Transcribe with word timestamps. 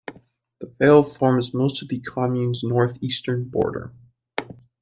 The 0.59 0.65
Veyle 0.65 1.03
forms 1.05 1.53
most 1.53 1.83
of 1.83 1.89
the 1.89 1.99
commune's 1.99 2.63
northeastern 2.63 3.47
border. 3.49 3.93